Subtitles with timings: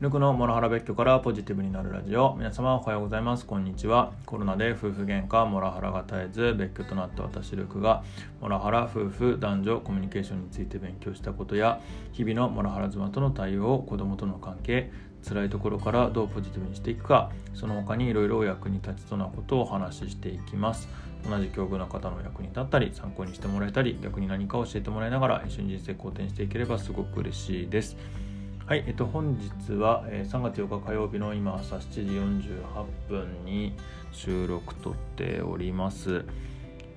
[0.00, 2.36] ぬくのモラハラ別居からポジティブになるラジオ。
[2.38, 3.44] 皆様おはようございます。
[3.44, 4.12] こんにちは。
[4.26, 8.04] コロナで夫婦喧嘩モラハラが絶えず別居となった私ルクが
[8.40, 11.80] モラハラ夫婦男女コミュニケーションについて勉強したことや
[12.12, 14.92] 日々のモラハラ妻との対応子供との関係
[15.28, 20.88] 辛いところからどうポジティブにしていくかその他にいろいろお役に立ちそうなことをお話ししていきます。
[21.28, 27.96] 同じ境遇の方の役に立ったり参考にしてもらえたり逆に何か教えてもらいながら一緒に人生好転していければすごく嬉しいです。
[28.68, 32.00] はい、えっと、本日は、え、3月8日火曜日の今朝7時
[32.50, 33.72] 48分に
[34.12, 36.22] 収録撮っております。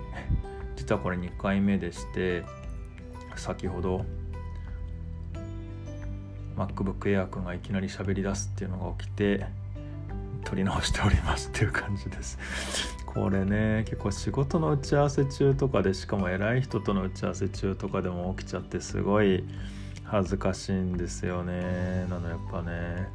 [0.76, 2.44] 実はこれ2回目でして
[3.34, 4.04] 先ほど
[6.54, 9.46] MacBook Air 君がいきなり喋り出すっていうのが起きて
[10.44, 12.38] 撮り直しております っていう感じです。
[13.06, 19.44] これね結構仕事の打ち合わせ中とかでしかも偉い人との打ち合わせ中とかでも起きちゃってすごい
[20.14, 22.06] 恥ずかしいんですよね。
[22.08, 23.08] なのやっぱね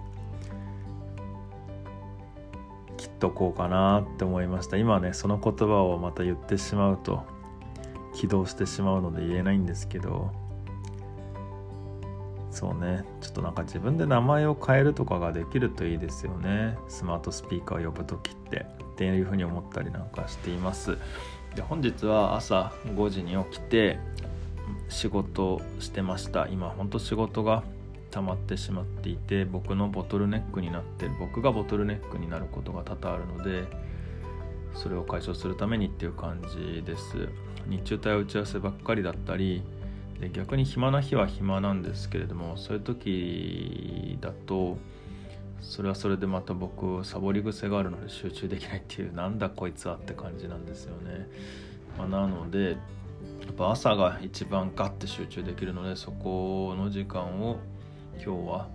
[2.97, 4.75] 切っとこうかなって思いました。
[4.75, 7.23] 今ねその言葉をまた言ってしまうと
[8.15, 10.33] 起動してしまうので言えないんですけど
[12.51, 16.77] そうねちょっとなんか自分で名前を変えるとかができるといいですよね。
[16.89, 18.65] スマートスピーカーを呼ぶ時って。
[18.99, 20.97] っていうふうに思ったりなんかしています。
[21.55, 23.97] で本日は朝5時に起きて
[24.89, 26.47] 仕事してました。
[26.47, 27.63] 今ほんと仕事が
[28.11, 33.67] 溜まってしまっていて僕のボトルネックになって僕がボトルネックになることが多々あるので
[34.73, 37.29] それを解消するためにっていう感じです。
[37.67, 39.61] 日中帯打ち合わせばっかりだったり
[40.19, 44.77] で逆に暇な日は暇なんですけれどもそういう時だと
[45.61, 51.27] それはそれでまた僕サボり癖があるので集中できないっていうなんだこいつはって感じなんですよね、
[51.97, 52.77] まあ、なので
[53.49, 57.57] やっぱ朝が一番ガッて集中できるのでそこの時間を
[58.23, 58.67] 今日は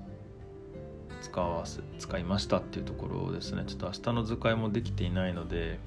[1.23, 3.63] 使わせ使いましたっていうところですね。
[3.69, 5.79] ちょっと明日の図解もできていないので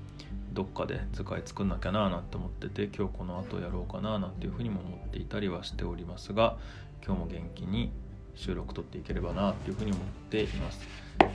[0.54, 6.58] どっかで図解作んなきゃななんて思ってて今日この後やろうかななんていうふうにも思っていたりはしておりますが
[7.06, 7.92] 今日も元気に
[8.36, 10.80] 収録取っていければなっていうふうに思っています。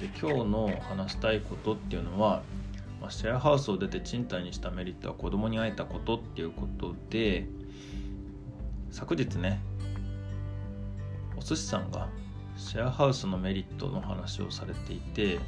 [0.01, 2.41] で今日の話したいことっていうのは
[3.03, 7.47] まあ、シェアハウスを出て賃貸にしたメリットは子供に会えたことっていうことで
[8.93, 9.61] 昨日ね
[11.37, 12.09] お寿司さんが
[12.57, 15.41] シェアハウスのメリットの話をされていて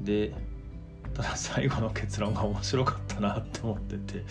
[0.00, 0.32] で
[1.12, 4.24] ただ最後の結論が面白かったなって思ってて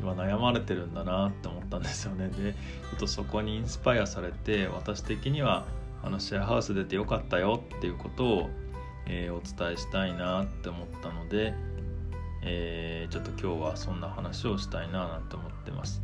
[0.00, 2.28] 今悩まれてるんだなって思ったんですよね。
[2.28, 5.66] でちょっとそこにインスパイアされて私的には
[6.02, 8.50] あのシェアハウス出てよかったよっていうことを
[9.06, 11.54] えー、お伝えしたいなって思ったので、
[12.42, 16.02] えー、ちょっと今日はそんな話をしたいななんて思ってます。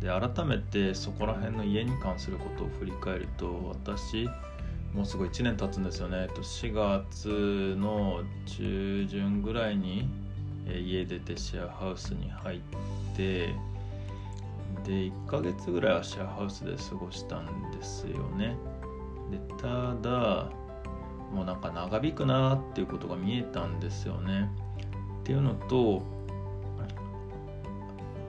[0.00, 4.28] で改めてそこら辺の家に関することを振り返ると私
[4.94, 6.28] もうすぐ1年経つんですよね。
[6.34, 10.08] 4月の中旬ぐらいに
[10.66, 12.60] 家出てシェアハウスに入っ
[13.16, 13.54] て
[14.84, 18.56] で1ヶ月ぐらいはシェアハウスで過ごしたんですよね。
[19.30, 20.50] でただ
[21.32, 24.50] もうなんか長引くなっていうことが見えたんですよね。
[25.20, 26.02] っていうのと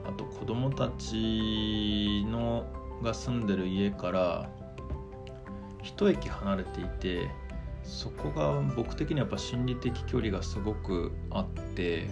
[0.06, 2.66] あと子供たちの
[3.02, 4.50] が住んでる家から
[5.82, 7.30] 一駅離れていて
[7.82, 12.08] そこが僕的にはやっぱ心理的距離がすごくあって、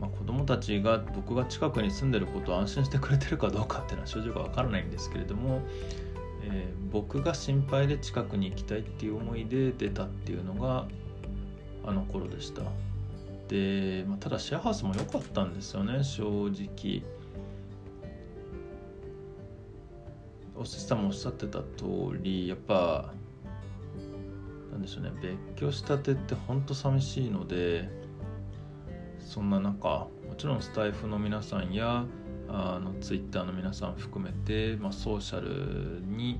[0.00, 5.60] まあ、子供たちが僕が近くに住んでることを安心してくれてるかどうかっていうのは正直わからないんですけれども
[6.48, 10.86] えー、僕が心配で近くに行きたいっていう思いで出たっていうのが
[11.84, 12.62] あの頃でした。
[13.48, 17.02] で、まあ、ただシェアハウスも良かったんですよね正直。
[20.58, 21.64] お寿司さんもおっしゃってた通
[22.22, 23.12] りやっぱ
[24.72, 27.90] なんでしょうね別居したてってほんと寂しいので
[29.18, 32.06] そんな中もちろんスタイフの皆さんや
[32.48, 36.38] あのツイッターの皆さん含めて、まあ、ソーシャルに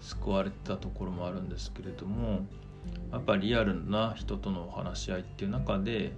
[0.00, 2.46] 救われたところもあるんですけれども
[3.12, 6.12] やっぱリアルな人とのお話し合いっていう中で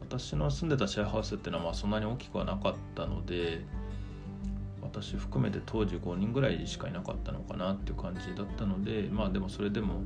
[0.00, 3.64] 私の住んでたシェアハウスっていうのはまあそんなに大きくはなかったので
[4.82, 10.02] 私含めて当時5人ぐらいしかいなかったのかなっていう感じだったのでまあでもそれでも、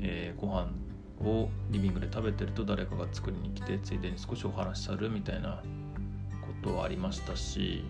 [0.00, 0.68] えー、ご飯
[1.20, 5.62] をリビングで食べてると誰かが作りに来てついでに少しお話しさるみたいな
[6.68, 7.82] ことはありましたし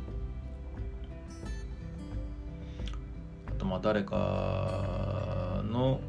[3.48, 6.00] あとまあ誰かの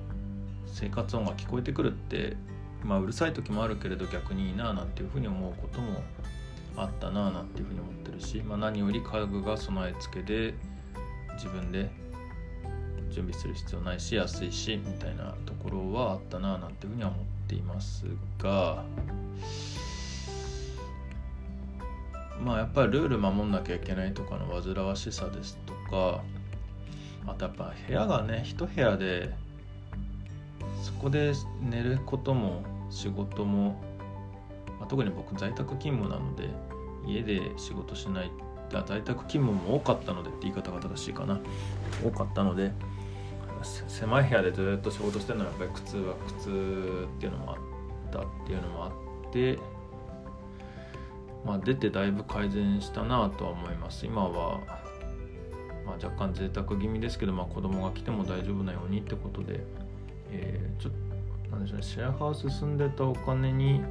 [0.68, 2.38] 生活音が聞こえてくるって
[2.84, 6.04] まあうるさい時もあるけれど逆にいいななんていうふうに思うことも
[6.78, 10.54] あったななんていうふうに思ってるし、まあ、何より家具が備え付けで
[11.34, 11.90] 自分で
[13.10, 18.06] 準備する必要ないし安いしみたいなところはあったななんていうふうには思っています
[18.38, 18.84] が。
[22.44, 26.24] まあやっぱりルール守んなきゃいけないとかの煩わしさですとか
[27.28, 29.34] あとやっぱ部屋がね一部屋で
[30.82, 33.82] そこで寝ることも仕事も、
[34.80, 36.50] まあ、特に僕在宅勤務なので
[37.06, 38.32] 家で仕事しない
[38.72, 41.40] 在宅勤務も多かったのでって言い方が正しいかな。
[42.04, 42.72] 多かったので
[43.64, 47.58] 狭い部屋でずっと仕事してるのはやっぱり苦痛は苦痛っていうのもあっ
[48.12, 48.88] たっていうのもあ
[49.30, 49.60] って
[51.46, 54.06] まあ出てだいぶ改善したなとは思います。
[54.06, 54.60] 今は、
[55.86, 59.62] まあ、若干贅沢気味ですけど、まあ、子供が来ても大丈夫なようにってことで、
[60.32, 60.94] えー、ちょっ
[61.46, 63.82] となんでしょうねシェアハウス住んでたお金に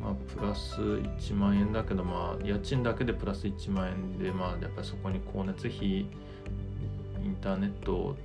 [0.00, 6.04] まあ、プラス1万円だけど、まあ、家賃だけでプラス1万円で、まあ、やっぱりそこに光熱費イ
[7.28, 8.16] ンターネット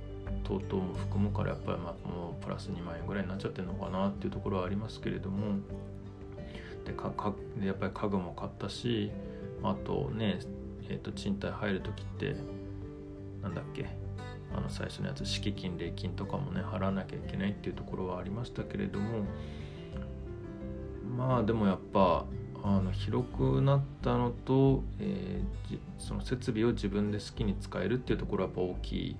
[0.44, 5.58] 等々も含むからやっぱりまあもうプラス2万円ぐらいになっちゃってるのかなっていうところはありますけれども
[6.84, 9.10] でかかやっぱり家具も買ったし
[9.62, 10.38] あとね、
[10.88, 12.36] えー、と賃貸入る時って
[13.42, 13.86] なんだっけ
[14.54, 19.24] あの最初のやつ敷金礼金とかもね払わなきゃいけないっていうところはありましたけれども
[21.16, 22.24] まあでもやっぱ
[22.62, 29.16] あの広くなったのと、えー、その設備を自分で好きに使えるっていうところはやっぱ大きい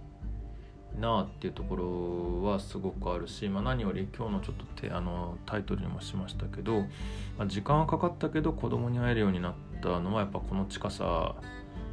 [1.01, 6.81] なっていうところはすごくあるし、まあ、何より今日のちょっとてあのタイトルにもしましたけど、
[7.39, 11.35] まあ、時間はかかったけど子供に会えるようになったのはやっぱこの近さ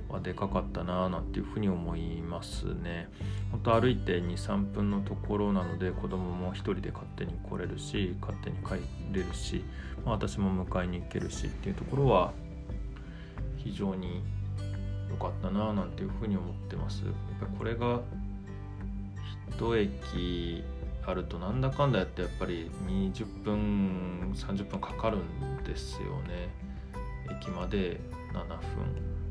[0.09, 3.07] はでかかったなあなんていうふうに思いますね。
[3.51, 9.63] 本当歩いて23分のところなので子供も一人で勝手に来れるし勝手に帰れるし、
[10.05, 12.33] まあ、私も迎えに行けるしっていうところは
[13.57, 14.21] 非常に
[15.09, 17.03] 良かったなあなんていうふうに思ってます。
[17.05, 18.01] やっぱこれが
[19.61, 20.63] 1駅
[21.05, 26.49] あるとなんだかんだやってやっぱり20分30分かかるんですよね。
[27.29, 27.99] 駅まで
[28.33, 28.57] 7分。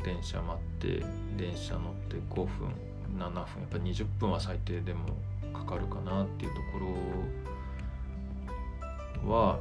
[0.02, 1.04] 電車待って
[1.36, 2.74] 電車乗って5分。
[3.18, 3.34] 7分。
[3.34, 5.16] やっぱ20分は最低でも
[5.52, 6.78] かかるかなっていうとこ
[9.26, 9.58] ろは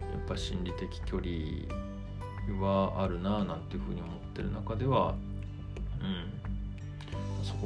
[0.00, 1.28] やっぱ心理的距離
[2.60, 5.14] はあるななんていうふうに思ってる中では
[6.00, 6.43] うん。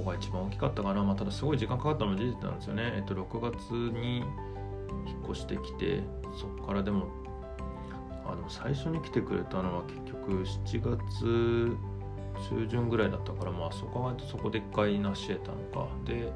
[0.01, 2.93] こが一番大きかったかな、まあ、ただすごい時間かかったのも事実なんですよね。
[2.97, 4.25] えっと6月に
[5.07, 6.03] 引っ越してきて
[6.39, 7.07] そこからでも
[8.27, 11.77] あでも最初に来てくれたのは結局7月
[12.51, 15.89] 中旬ぐらいだったからまあそこはそこで一回成し得たのか。
[16.05, 16.33] で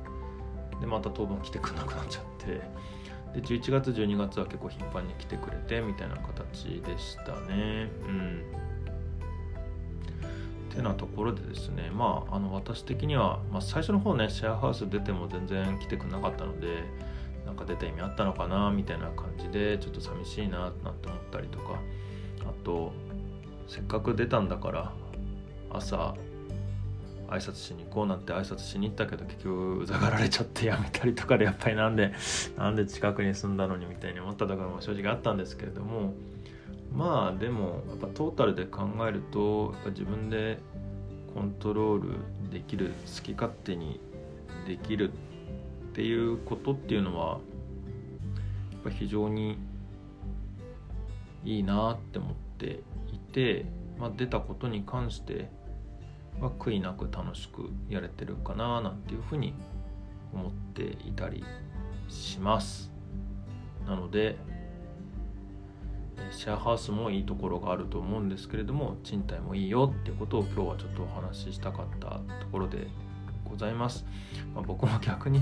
[0.81, 2.93] でまた当分来てくれなくなっちゃって。
[3.32, 7.91] で11月12月は結構頻繁に来てくれてみたいな形でしたね。
[8.06, 8.43] うん。
[10.74, 16.84] てなところでですねまああの私的には、まあ、最初の方ねシェアハウス出ても全然来てくれなかったので
[17.44, 21.80] なんか出た意味あったのかなみたいな感じでちょっと寂しいななんて思ったりとか
[22.40, 22.92] あと
[23.69, 24.92] せっかく出たんだから
[25.70, 26.14] 朝
[27.28, 32.12] 挨拶しに行こうなんて挨拶しに行ったけど結局うざがられちゃってやめたりとかでやっぱりなんで
[32.58, 36.12] なんで近くに住んだのにみたいに思ったところも正直あったんですけれども
[36.94, 40.58] まあでもやっぱトータルで考えるとやっぱ自分で
[41.34, 42.18] コントロール
[42.50, 44.00] できる好き勝手に
[44.66, 47.38] できるっていうことっていうのは
[48.72, 49.58] やっぱ非常に
[51.44, 52.82] いいなって思って
[53.12, 53.64] いて、
[53.99, 55.50] まあ、出たことに関して
[56.40, 59.54] は悔いなく楽しくやれてるかななんていうふうに
[60.32, 61.44] 思っていたり
[62.08, 62.90] します。
[63.87, 64.38] なので
[66.31, 72.88] シェアハウスもいいところがあると思うんですけれども賃貸もいいよってことを今日はちょっとお話ししたかったところで
[73.45, 74.05] ございます、
[74.55, 75.41] まあ、僕も逆に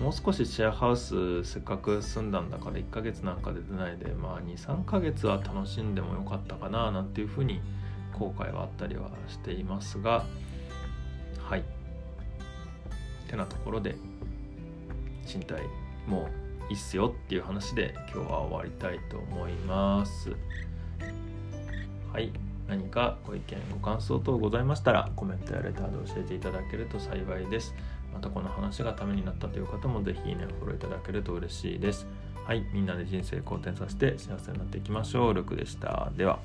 [0.00, 7.60] もう少しシェアハウスせっかく住んだんだから1ヶ月なんかで出ないでまあ23ヶ月は楽しんでもよかったかななんていうふうに
[8.18, 10.24] 後悔はあったりはしていますが。
[11.42, 11.64] はい。
[13.32, 13.96] てなところで
[15.26, 15.62] 賃貸
[16.06, 16.41] もう
[16.72, 20.30] いっすよっていう話で今日は終わりたいと思います。
[22.12, 22.32] はい。
[22.68, 27.74] 何かご意見ご感想等ございましたらコメントやレターで教えていただけると幸いです。
[28.12, 32.06] またこの話がためになったという方もぜひいいねフォローいただけると嬉しいです。
[32.44, 32.64] はい。
[32.72, 35.34] みんなで人生好転させて幸せになっていきましょう。
[35.34, 36.10] ルクでした。
[36.16, 36.38] では。